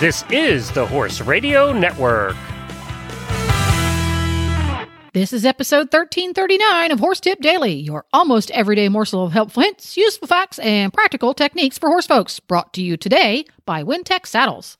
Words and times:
This 0.00 0.24
is 0.28 0.72
the 0.72 0.84
Horse 0.84 1.20
Radio 1.20 1.72
Network. 1.72 2.34
This 5.12 5.32
is 5.32 5.46
episode 5.46 5.86
1339 5.92 6.90
of 6.90 6.98
Horse 6.98 7.20
Tip 7.20 7.40
Daily, 7.40 7.74
your 7.74 8.04
almost 8.12 8.50
everyday 8.50 8.88
morsel 8.88 9.24
of 9.24 9.32
helpful 9.32 9.62
hints, 9.62 9.96
useful 9.96 10.26
facts, 10.26 10.58
and 10.58 10.92
practical 10.92 11.32
techniques 11.32 11.78
for 11.78 11.88
horse 11.88 12.08
folks. 12.08 12.40
Brought 12.40 12.74
to 12.74 12.82
you 12.82 12.96
today 12.96 13.44
by 13.64 13.84
Wintec 13.84 14.26
Saddles. 14.26 14.76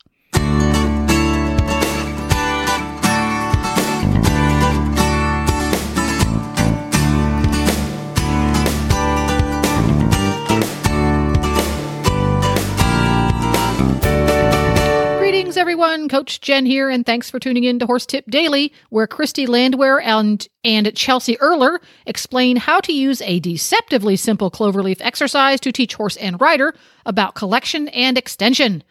Everyone. 15.75 16.07
Coach 16.07 16.39
Jen 16.39 16.65
here, 16.65 16.89
and 16.89 17.05
thanks 17.05 17.29
for 17.29 17.37
tuning 17.37 17.65
in 17.65 17.79
to 17.79 17.85
Horse 17.85 18.05
Tip 18.05 18.31
Daily, 18.31 18.71
where 18.91 19.07
Christy 19.07 19.45
Landwehr 19.45 19.99
and, 19.99 20.47
and 20.63 20.95
Chelsea 20.95 21.35
Erler 21.35 21.79
explain 22.05 22.55
how 22.55 22.79
to 22.79 22.93
use 22.93 23.21
a 23.23 23.41
deceptively 23.41 24.15
simple 24.15 24.49
cloverleaf 24.49 25.01
exercise 25.01 25.59
to 25.59 25.73
teach 25.73 25.95
horse 25.95 26.15
and 26.15 26.39
rider 26.39 26.73
about 27.05 27.35
collection 27.35 27.89
and 27.89 28.17
extension. 28.17 28.85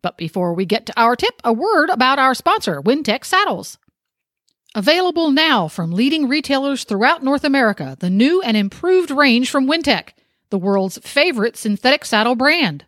But 0.00 0.16
before 0.16 0.54
we 0.54 0.64
get 0.64 0.86
to 0.86 0.94
our 0.98 1.16
tip, 1.16 1.38
a 1.44 1.52
word 1.52 1.90
about 1.90 2.18
our 2.18 2.32
sponsor, 2.32 2.80
Wintec 2.80 3.26
Saddles. 3.26 3.76
Available 4.74 5.30
now 5.30 5.68
from 5.68 5.92
leading 5.92 6.30
retailers 6.30 6.84
throughout 6.84 7.22
North 7.22 7.44
America, 7.44 7.94
the 8.00 8.08
new 8.08 8.40
and 8.40 8.56
improved 8.56 9.10
range 9.10 9.50
from 9.50 9.66
Wintec, 9.66 10.14
the 10.48 10.56
world's 10.56 10.96
favorite 10.96 11.58
synthetic 11.58 12.06
saddle 12.06 12.36
brand. 12.36 12.86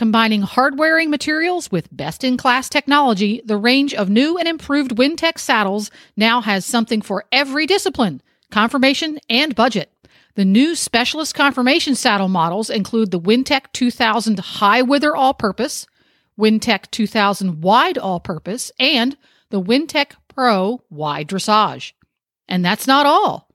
Combining 0.00 0.40
hard-wearing 0.40 1.10
materials 1.10 1.70
with 1.70 1.94
best-in-class 1.94 2.70
technology, 2.70 3.42
the 3.44 3.58
range 3.58 3.92
of 3.92 4.08
new 4.08 4.38
and 4.38 4.48
improved 4.48 4.96
Wintec 4.96 5.38
saddles 5.38 5.90
now 6.16 6.40
has 6.40 6.64
something 6.64 7.02
for 7.02 7.26
every 7.30 7.66
discipline, 7.66 8.22
conformation, 8.50 9.18
and 9.28 9.54
budget. 9.54 9.92
The 10.36 10.44
new 10.46 10.74
specialist 10.74 11.34
conformation 11.34 11.94
saddle 11.94 12.28
models 12.28 12.70
include 12.70 13.10
the 13.10 13.20
Wintec 13.20 13.64
2000 13.74 14.38
High 14.38 14.80
Wither 14.80 15.14
All-Purpose, 15.14 15.86
Wintec 16.38 16.90
2000 16.90 17.60
Wide 17.60 17.98
All-Purpose, 17.98 18.72
and 18.80 19.18
the 19.50 19.60
Wintec 19.60 20.12
Pro 20.28 20.80
Wide 20.88 21.28
Dressage. 21.28 21.92
And 22.48 22.64
that's 22.64 22.86
not 22.86 23.04
all. 23.04 23.49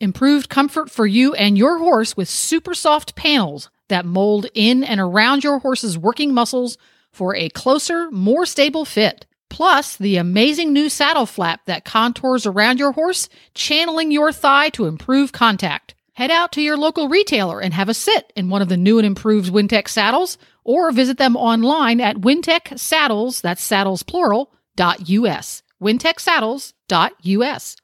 Improved 0.00 0.48
comfort 0.48 0.90
for 0.90 1.06
you 1.06 1.34
and 1.34 1.58
your 1.58 1.78
horse 1.78 2.16
with 2.16 2.26
super 2.26 2.72
soft 2.72 3.14
panels 3.14 3.68
that 3.88 4.06
mold 4.06 4.46
in 4.54 4.82
and 4.82 4.98
around 4.98 5.44
your 5.44 5.58
horse's 5.58 5.98
working 5.98 6.32
muscles 6.32 6.78
for 7.12 7.36
a 7.36 7.50
closer, 7.50 8.10
more 8.10 8.46
stable 8.46 8.86
fit. 8.86 9.26
Plus, 9.50 9.98
the 9.98 10.16
amazing 10.16 10.72
new 10.72 10.88
saddle 10.88 11.26
flap 11.26 11.60
that 11.66 11.84
contours 11.84 12.46
around 12.46 12.78
your 12.78 12.92
horse, 12.92 13.28
channeling 13.54 14.10
your 14.10 14.32
thigh 14.32 14.70
to 14.70 14.86
improve 14.86 15.32
contact. 15.32 15.94
Head 16.14 16.30
out 16.30 16.50
to 16.52 16.62
your 16.62 16.78
local 16.78 17.10
retailer 17.10 17.60
and 17.60 17.74
have 17.74 17.90
a 17.90 17.94
sit 17.94 18.32
in 18.34 18.48
one 18.48 18.62
of 18.62 18.70
the 18.70 18.78
new 18.78 18.96
and 18.98 19.06
improved 19.06 19.52
Wintec 19.52 19.86
saddles, 19.86 20.38
or 20.64 20.92
visit 20.92 21.18
them 21.18 21.36
online 21.36 22.00
at 22.00 22.16
Wintec 22.16 22.78
Saddles, 22.78 23.42
that's 23.42 23.62
saddles 23.62 24.02
plural, 24.02 24.50
dot 24.76 25.10
US. 25.10 25.62
WintecSaddles.us. 25.82 27.76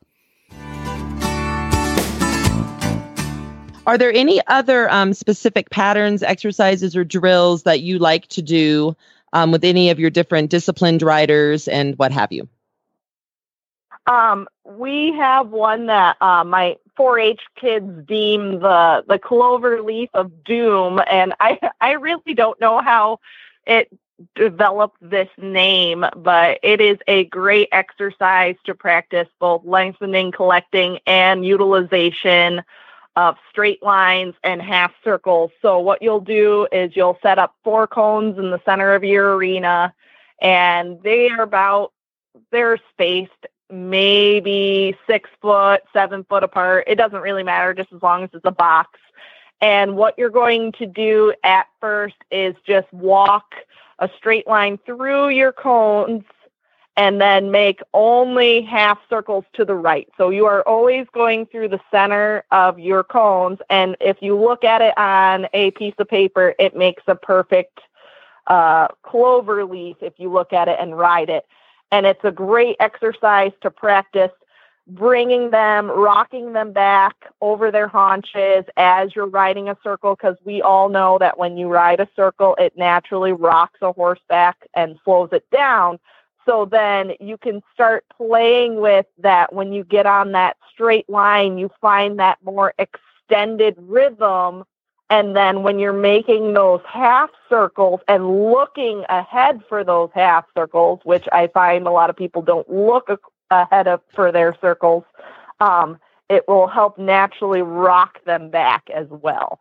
Are 3.87 3.97
there 3.97 4.12
any 4.12 4.45
other 4.48 4.91
um, 4.91 5.15
specific 5.15 5.70
patterns, 5.70 6.23
exercises, 6.23 6.97
or 6.97 7.05
drills 7.05 7.62
that 7.62 7.81
you 7.83 7.98
like 7.98 8.27
to 8.28 8.43
do 8.43 8.97
um, 9.33 9.53
with 9.53 9.65
any 9.65 9.91
of 9.91 10.01
your 10.01 10.11
different 10.11 10.51
disciplined 10.51 11.03
riders 11.03 11.69
and 11.69 11.97
what 11.97 12.10
have 12.10 12.33
you? 12.33 12.49
Um, 14.09 14.49
we 14.65 15.12
have 15.12 15.50
one 15.50 15.87
that 15.87 16.16
uh, 16.21 16.44
my 16.44 16.77
4-H 16.99 17.41
kids 17.56 18.06
deem 18.06 18.60
the 18.60 19.05
the 19.06 19.19
clover 19.19 19.83
leaf 19.83 20.09
of 20.15 20.44
doom, 20.44 21.00
and 21.09 21.34
I 21.41 21.59
I 21.81 21.93
really 21.93 22.34
don't 22.34 22.60
know 22.60 22.81
how 22.81 23.21
it 23.66 23.89
developed 24.34 24.97
this 25.03 25.28
name, 25.37 26.06
but 26.16 26.59
it 26.62 26.81
is 26.81 26.99
a 27.06 27.25
great 27.25 27.69
exercise 27.71 28.56
to 28.65 28.75
practice 28.75 29.28
both 29.39 29.65
lengthening, 29.65 30.33
collecting, 30.33 30.99
and 31.06 31.44
utilization 31.44 32.62
of 33.16 33.37
straight 33.50 33.82
lines 33.82 34.34
and 34.44 34.60
half 34.60 34.93
circles. 35.03 35.50
So 35.62 35.78
what 35.78 36.03
you'll 36.03 36.21
do 36.21 36.69
is 36.71 36.94
you'll 36.94 37.19
set 37.22 37.38
up 37.38 37.54
four 37.65 37.87
cones 37.87 38.38
in 38.38 38.50
the 38.50 38.60
center 38.65 38.94
of 38.94 39.03
your 39.03 39.37
arena 39.37 39.94
and 40.41 41.03
they 41.03 41.31
are 41.31 41.43
about 41.43 41.93
they're 42.53 42.78
spaced 42.93 43.32
maybe 43.71 44.97
six 45.06 45.28
foot, 45.41 45.82
seven 45.93 46.25
foot 46.25 46.44
apart. 46.44 46.84
It 46.87 46.97
doesn't 46.97 47.21
really 47.21 47.43
matter 47.43 47.75
just 47.75 47.93
as 47.93 48.03
long 48.03 48.22
as 48.22 48.31
it's 48.32 48.44
a 48.44 48.53
box. 48.53 49.00
And 49.60 49.97
what 49.97 50.15
you're 50.19 50.31
going 50.31 50.72
to 50.72 50.87
do 50.87 51.33
at 51.43 51.66
first 51.81 52.16
is 52.31 52.54
just 52.66 52.93
walk 52.93 53.54
a 53.98 54.10
straight 54.16 54.47
line 54.47 54.78
through 54.84 55.31
your 55.31 55.53
cones 55.53 56.25
and 56.97 57.21
then 57.21 57.51
make 57.51 57.81
only 57.93 58.62
half 58.62 58.99
circles 59.11 59.45
to 59.53 59.65
the 59.65 59.75
right. 59.75 60.09
So 60.17 60.31
you 60.31 60.47
are 60.47 60.62
always 60.62 61.07
going 61.12 61.47
through 61.47 61.69
the 61.69 61.81
center 61.91 62.45
of 62.51 62.79
your 62.79 63.05
cones. 63.05 63.59
And 63.69 63.97
if 64.01 64.17
you 64.21 64.39
look 64.39 64.65
at 64.65 64.81
it 64.81 64.97
on 64.97 65.47
a 65.53 65.73
piece 65.73 65.95
of 65.99 66.09
paper, 66.09 66.55
it 66.59 66.75
makes 66.75 67.03
a 67.07 67.15
perfect 67.15 67.81
uh, 68.47 68.89
clover 69.03 69.65
leaf 69.65 69.97
if 70.01 70.15
you 70.19 70.33
look 70.33 70.53
at 70.53 70.69
it 70.69 70.79
and 70.81 70.97
ride 70.97 71.29
it. 71.29 71.47
And 71.93 72.07
it's 72.07 72.25
a 72.25 72.33
great 72.33 72.77
exercise 72.81 73.53
to 73.61 73.71
practice 73.71 74.31
bringing 74.89 75.51
them, 75.51 75.91
rocking 75.91 76.53
them 76.53 76.73
back 76.73 77.17
over 77.41 77.73
their 77.73 77.89
haunches 77.89 78.65
as 78.77 79.15
you're 79.17 79.27
riding 79.27 79.69
a 79.69 79.77
circle, 79.83 80.15
because 80.15 80.37
we 80.45 80.63
all 80.63 80.89
know 80.89 81.19
that 81.19 81.37
when 81.39 81.57
you 81.57 81.69
ride 81.69 81.99
a 81.99 82.09
circle, 82.15 82.55
it 82.59 82.73
naturally 82.77 83.33
rocks 83.33 83.81
a 83.83 83.93
horse 83.93 84.21
back 84.28 84.57
and 84.75 84.97
slows 85.05 85.28
it 85.33 85.45
down. 85.51 85.99
So 86.47 86.65
then 86.65 87.12
you 87.21 87.37
can 87.37 87.61
start 87.75 88.05
playing 88.17 88.81
with 88.81 89.07
that 89.19 89.53
when 89.53 89.73
you 89.73 89.84
get 89.84 90.07
on 90.07 90.33
that 90.33 90.57
straight 90.73 91.09
line, 91.11 91.59
you 91.59 91.71
find 91.81 92.19
that 92.21 92.39
more 92.45 92.73
extended 92.79 93.75
rhythm. 93.79 94.65
And 95.11 95.37
then 95.37 95.62
when 95.62 95.79
you're 95.79 95.93
making 95.93 96.55
those 96.55 96.81
half 96.87 97.31
circles 97.49 98.01
and 98.09 98.51
looking 98.51 99.05
ahead 99.09 99.61
for 99.69 99.84
those 99.84 100.11
half 100.15 100.47
circles, 100.57 101.01
which 101.05 101.27
I 101.33 101.49
find 101.49 101.87
a 101.87 101.91
lot 101.91 102.11
of 102.11 102.17
people 102.17 102.43
don't 102.43 102.69
look 102.71 103.21
ahead 103.51 103.89
of 103.89 104.01
for 104.15 104.31
their 104.31 104.57
circles, 104.61 105.05
um, 105.61 105.99
it 106.28 106.47
will 106.49 106.67
help 106.67 106.99
naturally 106.99 107.63
rock 107.63 108.25
them 108.25 108.51
back 108.51 108.89
as 108.95 109.07
well. 109.09 109.61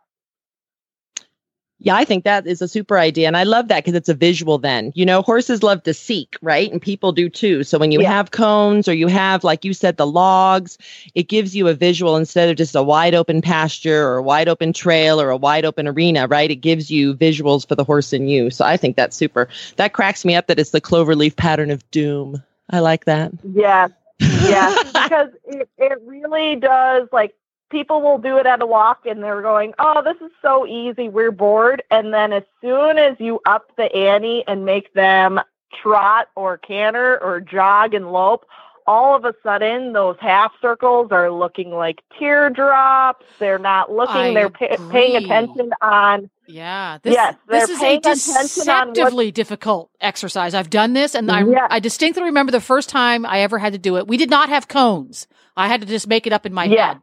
Yeah, 1.86 1.94
I 1.94 2.04
think 2.04 2.24
that 2.24 2.48
is 2.48 2.60
a 2.60 2.66
super 2.66 2.98
idea. 2.98 3.28
And 3.28 3.36
I 3.36 3.44
love 3.44 3.68
that 3.68 3.84
because 3.84 3.94
it's 3.94 4.08
a 4.08 4.14
visual 4.14 4.58
then. 4.58 4.90
You 4.96 5.06
know, 5.06 5.22
horses 5.22 5.62
love 5.62 5.84
to 5.84 5.94
seek, 5.94 6.36
right? 6.42 6.68
And 6.72 6.82
people 6.82 7.12
do 7.12 7.28
too. 7.28 7.62
So 7.62 7.78
when 7.78 7.92
you 7.92 8.00
yeah. 8.02 8.10
have 8.10 8.32
cones 8.32 8.88
or 8.88 8.92
you 8.92 9.06
have, 9.06 9.44
like 9.44 9.64
you 9.64 9.72
said, 9.72 9.96
the 9.96 10.06
logs, 10.06 10.78
it 11.14 11.28
gives 11.28 11.54
you 11.54 11.68
a 11.68 11.74
visual 11.74 12.16
instead 12.16 12.48
of 12.48 12.56
just 12.56 12.74
a 12.74 12.82
wide 12.82 13.14
open 13.14 13.40
pasture 13.40 14.04
or 14.04 14.16
a 14.16 14.22
wide 14.22 14.48
open 14.48 14.72
trail 14.72 15.20
or 15.20 15.30
a 15.30 15.36
wide 15.36 15.64
open 15.64 15.86
arena, 15.86 16.26
right? 16.26 16.50
It 16.50 16.56
gives 16.56 16.90
you 16.90 17.14
visuals 17.14 17.68
for 17.68 17.76
the 17.76 17.84
horse 17.84 18.12
and 18.12 18.28
you. 18.28 18.50
So 18.50 18.64
I 18.64 18.76
think 18.76 18.96
that's 18.96 19.16
super. 19.16 19.48
That 19.76 19.92
cracks 19.92 20.24
me 20.24 20.34
up 20.34 20.48
that 20.48 20.58
it's 20.58 20.70
the 20.70 20.80
cloverleaf 20.80 21.36
pattern 21.36 21.70
of 21.70 21.88
doom. 21.92 22.42
I 22.68 22.80
like 22.80 23.04
that. 23.04 23.30
Yeah. 23.54 23.86
Yeah. 24.18 24.74
because 24.86 25.30
it, 25.44 25.68
it 25.78 25.98
really 26.04 26.56
does 26.56 27.06
like 27.12 27.36
people 27.70 28.00
will 28.00 28.18
do 28.18 28.38
it 28.38 28.46
at 28.46 28.62
a 28.62 28.66
walk 28.66 29.06
and 29.06 29.22
they're 29.22 29.42
going, 29.42 29.74
oh, 29.78 30.02
this 30.02 30.16
is 30.24 30.32
so 30.42 30.66
easy. 30.66 31.08
We're 31.08 31.32
bored. 31.32 31.82
And 31.90 32.12
then 32.12 32.32
as 32.32 32.44
soon 32.60 32.98
as 32.98 33.16
you 33.18 33.40
up 33.46 33.70
the 33.76 33.94
ante 33.94 34.44
and 34.46 34.64
make 34.64 34.92
them 34.94 35.40
trot 35.82 36.28
or 36.36 36.58
canter 36.58 37.22
or 37.22 37.40
jog 37.40 37.94
and 37.94 38.12
lope, 38.12 38.46
all 38.86 39.16
of 39.16 39.24
a 39.24 39.34
sudden 39.42 39.92
those 39.92 40.16
half 40.20 40.52
circles 40.62 41.08
are 41.10 41.30
looking 41.30 41.70
like 41.70 42.02
teardrops. 42.18 43.26
They're 43.38 43.58
not 43.58 43.90
looking, 43.90 44.16
I 44.16 44.34
they're 44.34 44.50
pa- 44.50 44.76
paying 44.90 45.16
attention 45.16 45.72
on. 45.82 46.30
Yeah. 46.46 46.98
This, 47.02 47.14
yes, 47.14 47.34
this 47.48 47.68
is 47.68 47.82
a 47.82 47.98
deceptively 47.98 49.32
difficult 49.32 49.90
exercise. 50.00 50.54
I've 50.54 50.70
done 50.70 50.92
this 50.92 51.16
and 51.16 51.28
I, 51.30 51.42
yes. 51.42 51.66
I 51.68 51.80
distinctly 51.80 52.22
remember 52.22 52.52
the 52.52 52.60
first 52.60 52.88
time 52.88 53.26
I 53.26 53.40
ever 53.40 53.58
had 53.58 53.72
to 53.72 53.78
do 53.80 53.96
it. 53.96 54.06
We 54.06 54.16
did 54.16 54.30
not 54.30 54.48
have 54.48 54.68
cones. 54.68 55.26
I 55.56 55.66
had 55.68 55.80
to 55.80 55.86
just 55.86 56.06
make 56.06 56.26
it 56.26 56.32
up 56.32 56.46
in 56.46 56.52
my 56.52 56.66
yes. 56.66 56.94
head. 56.94 57.02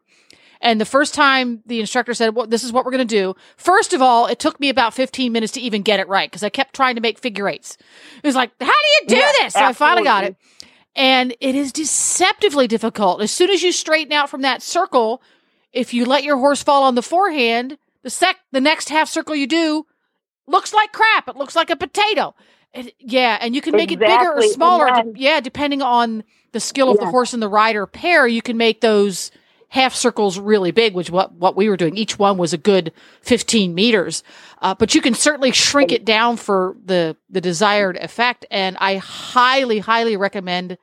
And 0.63 0.80
the 0.80 0.86
first 0.86 1.13
time 1.13 1.62
the 1.65 1.81
instructor 1.81 2.13
said, 2.13 2.33
well, 2.33 2.48
this 2.48 2.63
is 2.63 2.71
what 2.71 2.86
we're 2.86 2.92
going 2.92 3.06
to 3.06 3.15
do. 3.15 3.36
First 3.57 3.92
of 3.92 4.01
all, 4.01 4.27
it 4.27 4.39
took 4.39 4.62
me 4.62 4.69
about 4.69 4.94
15 4.94 5.30
minutes 5.33 5.51
to 5.54 5.62
even 5.62 5.81
get 5.81 6.00
it 6.00 6.07
right 6.07 6.31
because 6.31 6.42
I 6.42 6.48
kept 6.48 6.74
trying 6.74 6.95
to 6.95 7.01
make 7.01 7.19
figure 7.19 7.50
eights. 7.50 7.77
It 8.24 8.25
was 8.25 8.33
like, 8.33 8.50
how 8.62 8.68
do 8.68 8.71
you 8.71 9.07
do 9.10 9.15
yeah, 9.18 9.31
this? 9.39 9.54
So. 9.54 9.60
I 9.60 9.74
finally 9.74 10.06
got 10.06 10.24
it. 10.24 10.38
And 10.95 11.36
it 11.42 11.56
is 11.56 11.74
deceptively 11.74 12.68
difficult. 12.68 13.21
As 13.21 13.30
soon 13.30 13.50
as 13.50 13.62
you 13.62 13.74
straighten 13.74 14.13
out 14.13 14.30
from 14.30 14.42
that 14.44 14.62
circle, 14.62 15.21
if 15.74 15.94
you 15.94 16.06
let 16.06 16.24
your 16.24 16.38
horse 16.38 16.63
fall 16.63 16.83
on 16.83 16.95
the 16.95 17.01
forehand, 17.01 17.77
the 18.04 18.10
sec, 18.10 18.38
the 18.54 18.62
next 18.62 18.88
half 18.88 19.10
circle 19.10 19.36
you 19.36 19.48
do 19.48 19.86
looks 20.48 20.74
like 20.74 20.94
crap. 20.94 21.27
It 21.27 21.36
looks 21.36 21.57
like 21.57 21.71
a 21.71 21.75
potato. 21.75 22.36
It, 22.74 22.95
yeah, 23.00 23.38
and 23.42 23.54
you 23.54 23.60
can 23.60 23.75
make 23.75 23.92
exactly. 23.92 24.15
it 24.15 24.18
bigger 24.18 24.33
or 24.33 24.54
smaller. 24.54 24.86
Then, 24.86 25.15
yeah, 25.18 25.42
depending 25.42 25.81
on 25.81 26.24
the 26.54 26.62
skill 26.62 26.89
of 26.89 26.98
yeah. 27.00 27.06
the 27.06 27.12
horse 27.12 27.33
and 27.33 27.44
the 27.44 27.50
rider 27.50 27.86
pair, 27.86 28.25
you 28.25 28.42
can 28.42 28.56
make 28.56 28.80
those 28.80 29.30
half 29.73 29.95
circles 29.95 30.37
really 30.37 30.69
big, 30.69 30.93
which 30.93 31.09
what 31.09 31.33
what 31.33 31.55
we 31.55 31.67
were 31.67 31.77
doing. 31.77 31.97
Each 31.97 32.19
one 32.19 32.37
was 32.37 32.53
a 32.53 32.59
good 32.59 32.93
fifteen 33.21 33.73
meters, 33.73 34.23
uh, 34.61 34.75
but 34.75 34.93
you 34.93 35.01
can 35.01 35.15
certainly 35.15 35.51
shrink 35.51 35.91
it 35.91 36.05
down 36.05 36.37
for 36.37 36.77
the 36.85 37.17
the 37.27 37.41
desired 37.41 37.97
effect. 37.97 38.45
And 38.51 38.77
I 38.79 38.97
highly, 38.97 39.79
highly 39.79 40.15
recommend 40.15 40.77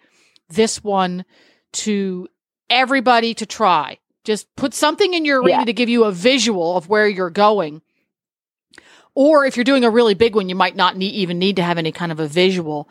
this 0.48 0.82
one 0.82 1.25
to 1.72 2.28
everybody 2.69 3.32
to 3.34 3.46
try. 3.46 3.98
Just 4.25 4.54
put 4.56 4.75
something 4.75 5.14
in 5.14 5.25
your 5.25 5.40
arena 5.40 5.60
yeah. 5.60 5.64
to 5.66 5.72
give 5.72 5.88
you 5.88 6.04
a 6.04 6.12
visual 6.12 6.76
of 6.76 6.88
where 6.88 7.08
you're 7.08 7.31
going. 7.31 7.82
Or 9.14 9.44
if 9.44 9.56
you're 9.56 9.64
doing 9.64 9.84
a 9.84 9.90
really 9.90 10.14
big 10.14 10.34
one, 10.34 10.48
you 10.48 10.56
might 10.56 10.76
not 10.76 10.96
need, 10.96 11.14
even 11.14 11.38
need 11.38 11.56
to 11.56 11.62
have 11.62 11.78
any 11.78 11.93
kind 11.93 12.10
of 12.10 12.20
a 12.20 12.28
visual. 12.28 12.88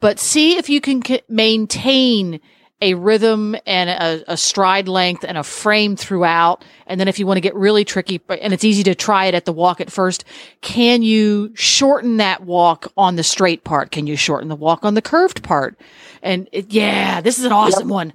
But 0.00 0.18
see 0.18 0.56
if 0.56 0.68
you 0.68 0.80
can 0.80 1.04
c- 1.04 1.22
maintain 1.28 2.40
a 2.82 2.94
rhythm 2.94 3.56
and 3.64 3.88
a, 3.88 4.32
a, 4.32 4.36
stride 4.36 4.88
length 4.88 5.24
and 5.24 5.38
a 5.38 5.42
frame 5.42 5.96
throughout. 5.96 6.64
And 6.86 7.00
then 7.00 7.08
if 7.08 7.18
you 7.18 7.26
want 7.26 7.36
to 7.38 7.40
get 7.40 7.54
really 7.54 7.84
tricky, 7.84 8.20
and 8.28 8.52
it's 8.52 8.64
easy 8.64 8.82
to 8.82 8.94
try 8.94 9.26
it 9.26 9.34
at 9.34 9.44
the 9.44 9.52
walk 9.52 9.80
at 9.80 9.90
first, 9.90 10.24
can 10.60 11.02
you 11.02 11.52
shorten 11.54 12.18
that 12.18 12.42
walk 12.42 12.92
on 12.96 13.16
the 13.16 13.22
straight 13.22 13.64
part? 13.64 13.90
Can 13.92 14.06
you 14.06 14.16
shorten 14.16 14.48
the 14.48 14.56
walk 14.56 14.84
on 14.84 14.94
the 14.94 15.02
curved 15.02 15.42
part? 15.42 15.78
And 16.22 16.48
it, 16.52 16.72
yeah, 16.72 17.20
this 17.20 17.38
is 17.38 17.44
an 17.44 17.52
awesome 17.52 17.88
yep. 17.88 17.92
one. 17.92 18.12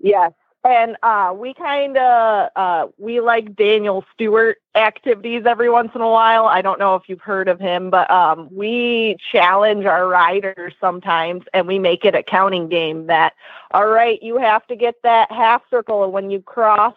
Yes 0.00 0.32
and 0.64 0.96
uh, 1.02 1.32
we 1.36 1.54
kind 1.54 1.96
of 1.96 2.50
uh, 2.56 2.86
we 2.98 3.20
like 3.20 3.54
Daniel 3.54 4.04
Stewart 4.12 4.58
activities 4.74 5.44
every 5.46 5.70
once 5.70 5.90
in 5.94 6.00
a 6.00 6.08
while. 6.08 6.46
I 6.46 6.62
don't 6.62 6.78
know 6.78 6.94
if 6.94 7.08
you've 7.08 7.20
heard 7.20 7.48
of 7.48 7.60
him, 7.60 7.90
but 7.90 8.10
um, 8.10 8.48
we 8.50 9.16
challenge 9.30 9.84
our 9.84 10.08
riders 10.08 10.74
sometimes, 10.80 11.44
and 11.54 11.66
we 11.66 11.78
make 11.78 12.04
it 12.04 12.14
a 12.14 12.22
counting 12.22 12.68
game. 12.68 13.06
That 13.06 13.34
all 13.70 13.86
right, 13.86 14.22
you 14.22 14.38
have 14.38 14.66
to 14.66 14.76
get 14.76 14.96
that 15.02 15.30
half 15.30 15.62
circle, 15.70 16.04
and 16.04 16.12
when 16.12 16.30
you 16.30 16.40
cross 16.40 16.94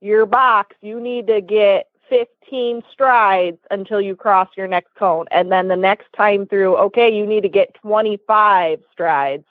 your 0.00 0.26
box, 0.26 0.76
you 0.82 1.00
need 1.00 1.28
to 1.28 1.40
get 1.40 1.88
15 2.08 2.82
strides 2.92 3.58
until 3.70 4.00
you 4.00 4.14
cross 4.14 4.48
your 4.56 4.68
next 4.68 4.94
cone, 4.96 5.26
and 5.30 5.50
then 5.50 5.68
the 5.68 5.76
next 5.76 6.12
time 6.12 6.46
through, 6.46 6.76
okay, 6.76 7.08
you 7.08 7.24
need 7.26 7.42
to 7.42 7.48
get 7.48 7.74
25 7.74 8.80
strides 8.92 9.44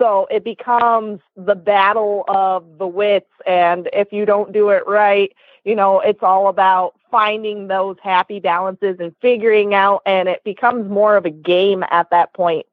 so 0.00 0.26
it 0.30 0.44
becomes 0.44 1.20
the 1.36 1.54
battle 1.54 2.24
of 2.26 2.78
the 2.78 2.86
wits. 2.86 3.30
And 3.46 3.88
if 3.92 4.12
you 4.12 4.24
don't 4.24 4.50
do 4.50 4.70
it 4.70 4.86
right, 4.86 5.30
you 5.64 5.76
know, 5.76 6.00
it's 6.00 6.22
all 6.22 6.48
about 6.48 6.94
finding 7.10 7.68
those 7.68 7.96
happy 8.02 8.40
balances 8.40 8.96
and 8.98 9.14
figuring 9.20 9.74
out, 9.74 10.00
and 10.06 10.28
it 10.28 10.42
becomes 10.42 10.90
more 10.90 11.16
of 11.16 11.26
a 11.26 11.30
game 11.30 11.84
at 11.90 12.08
that 12.10 12.32
point. 12.32 12.64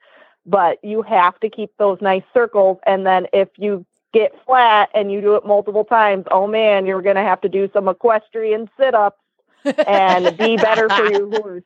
But 0.45 0.81
you 0.83 1.01
have 1.01 1.37
to 1.41 1.49
keep 1.49 1.71
those 1.77 1.99
nice 1.99 2.23
circles. 2.33 2.77
And 2.85 3.05
then 3.05 3.27
if 3.33 3.49
you 3.57 3.85
get 4.13 4.33
flat 4.45 4.89
and 4.93 5.11
you 5.11 5.19
do 5.19 5.35
it 5.35 5.45
multiple 5.45 5.83
times, 5.83 6.25
oh 6.31 6.47
man, 6.47 6.85
you're 6.85 7.01
going 7.01 7.17
to 7.17 7.23
have 7.23 7.41
to 7.41 7.49
do 7.49 7.69
some 7.73 7.89
equestrian 7.89 8.69
sit 8.79 8.95
ups 8.95 9.19
and 9.85 10.37
be 10.37 10.55
better 10.55 10.87
for 10.87 11.11
your 11.11 11.29
horse. 11.41 11.63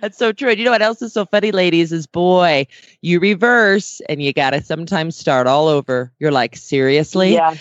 That's 0.00 0.18
so 0.18 0.32
true. 0.32 0.50
And 0.50 0.58
you 0.58 0.64
know 0.64 0.70
what 0.70 0.82
else 0.82 1.02
is 1.02 1.12
so 1.12 1.24
funny, 1.24 1.52
ladies, 1.52 1.92
is 1.92 2.06
boy, 2.06 2.66
you 3.00 3.20
reverse 3.20 4.00
and 4.08 4.22
you 4.22 4.32
got 4.32 4.50
to 4.50 4.62
sometimes 4.62 5.16
start 5.16 5.46
all 5.46 5.68
over. 5.68 6.12
You're 6.18 6.32
like, 6.32 6.56
seriously? 6.56 7.34
Yeah. 7.34 7.56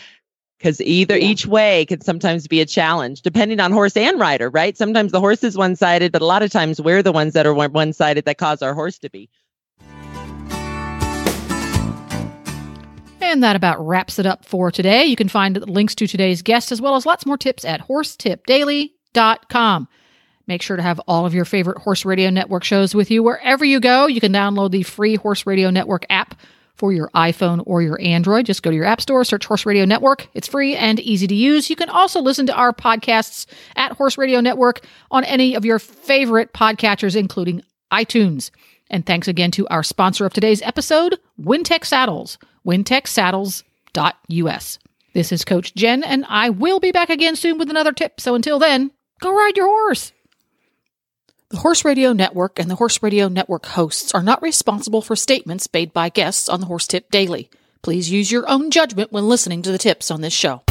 Because 0.58 0.82
either 0.82 1.18
yeah. 1.18 1.26
each 1.26 1.48
way 1.48 1.86
can 1.86 2.02
sometimes 2.02 2.48
be 2.48 2.62
a 2.62 2.66
challenge, 2.68 3.24
depending 3.24 3.60
on 3.60 3.72
horse 3.72 3.98
and 3.98 4.20
rider, 4.20 4.50
right? 4.50 4.78
Sometimes 4.78 5.12
the 5.12 5.20
horse 5.20 5.44
is 5.44 5.58
one 5.58 5.76
sided, 5.76 6.12
but 6.12 6.22
a 6.22 6.26
lot 6.26 6.44
of 6.44 6.52
times 6.52 6.80
we're 6.80 7.02
the 7.02 7.12
ones 7.12 7.34
that 7.34 7.48
are 7.48 7.54
one 7.54 7.94
sided 7.94 8.26
that 8.26 8.38
cause 8.38 8.62
our 8.62 8.76
horse 8.76 9.00
to 9.00 9.10
be. 9.10 9.28
And 13.20 13.44
that 13.44 13.56
about 13.56 13.86
wraps 13.86 14.20
it 14.20 14.26
up 14.26 14.46
for 14.46 14.72
today. 14.72 15.06
You 15.06 15.16
can 15.16 15.30
find 15.30 15.68
links 15.68 15.96
to 15.96 16.06
today's 16.06 16.42
guest 16.42 16.72
as 16.72 16.82
well 16.82 16.96
as 16.96 17.06
lots 17.06 17.26
more 17.26 17.38
tips 17.38 17.64
at 17.64 17.88
horsetipdaily.com. 17.88 19.88
Make 20.48 20.62
sure 20.62 20.78
to 20.78 20.84
have 20.84 21.00
all 21.08 21.26
of 21.26 21.34
your 21.34 21.46
favorite 21.46 21.78
Horse 21.78 22.06
Radio 22.06 22.30
Network 22.30 22.64
shows 22.64 22.96
with 22.96 23.12
you 23.12 23.24
wherever 23.24 23.64
you 23.64 23.80
go. 23.80 24.08
You 24.08 24.20
can 24.20 24.34
download 24.34 24.72
the 24.72 24.84
free 24.84 25.16
Horse 25.16 25.46
Radio 25.46 25.70
Network 25.70 26.06
app 26.10 26.36
for 26.76 26.92
your 26.92 27.10
iPhone 27.10 27.62
or 27.66 27.82
your 27.82 28.02
Android. 28.02 28.48
Just 28.48 28.64
go 28.64 28.72
to 28.72 28.76
your 28.76 28.86
App 28.86 29.02
Store, 29.02 29.24
search 29.24 29.46
Horse 29.46 29.68
Radio 29.68 29.86
Network. 29.86 30.28
It's 30.34 30.48
free 30.48 30.76
and 30.76 31.00
easy 31.00 31.28
to 31.28 31.36
use. 31.36 31.70
You 31.70 31.76
can 31.76 31.90
also 31.90 32.22
listen 32.22 32.48
to 32.48 32.56
our 32.56 32.74
podcasts 32.74 33.46
at 33.76 33.92
Horse 33.92 34.18
Radio 34.18 34.42
Network 34.42 34.82
on 35.12 35.24
any 35.24 35.54
of 35.54 35.64
your 35.64 35.78
favorite 35.78 36.54
podcatchers, 36.54 37.16
including 37.16 37.62
iTunes. 37.92 38.50
And 38.90 39.06
thanks 39.06 39.28
again 39.28 39.52
to 39.52 39.68
our 39.68 39.84
sponsor 39.84 40.26
of 40.26 40.34
today's 40.34 40.64
episode, 40.64 41.20
Wintec 41.40 41.86
Saddles, 41.86 42.40
wintecsaddles.us. 42.66 44.80
This 45.14 45.32
is 45.32 45.46
Coach 45.46 45.76
Jen, 45.76 46.04
and 46.04 46.26
I 46.28 46.50
will 46.50 46.80
be 46.80 46.92
back 46.92 47.10
again 47.10 47.36
soon 47.36 47.58
with 47.58 47.70
another 47.70 47.92
tip. 47.92 48.20
So 48.20 48.34
until 48.34 48.60
then, 48.60 48.92
go 49.20 49.36
ride 49.36 49.56
your 49.56 49.68
horse. 49.68 50.14
The 51.52 51.58
Horse 51.58 51.84
Radio 51.84 52.14
Network 52.14 52.60
and 52.60 52.72
the 52.72 52.76
Horse 52.76 53.04
Radio 53.04 53.28
Network 53.28 53.66
hosts 53.66 54.14
are 54.14 54.24
not 54.24 54.42
responsible 54.42 55.02
for 55.02 55.18
statements 55.18 55.68
made 55.74 55.92
by 55.92 56.08
guests 56.08 56.48
on 56.48 56.62
the 56.62 56.66
Horse 56.68 56.88
Tip 56.88 57.12
Daily. 57.12 57.50
Please 57.82 58.10
use 58.10 58.32
your 58.32 58.50
own 58.50 58.72
judgment 58.72 59.12
when 59.12 59.28
listening 59.28 59.62
to 59.64 59.72
the 59.72 59.78
tips 59.78 60.10
on 60.10 60.22
this 60.22 60.32
show. 60.32 60.62